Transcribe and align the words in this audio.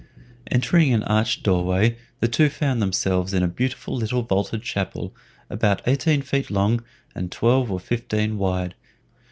Entering 0.49 0.91
an 0.95 1.03
arched 1.03 1.43
door 1.43 1.63
way, 1.63 1.95
the 2.21 2.27
two 2.27 2.49
found 2.49 2.81
themselves 2.81 3.35
in 3.35 3.43
a 3.43 3.47
beautiful 3.47 3.95
little 3.95 4.23
vaulted 4.23 4.63
chapel, 4.63 5.13
about 5.47 5.83
eighteen 5.85 6.23
feet 6.23 6.49
long 6.49 6.83
and 7.13 7.31
twelve 7.31 7.71
or 7.71 7.79
fifteen 7.79 8.39
wide. 8.39 8.73